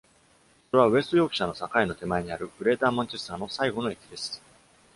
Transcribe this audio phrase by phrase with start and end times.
[0.71, 4.41] それは、ウェストヨークシャーの境の手前にあるグレーターマンチェスターの最後の駅です。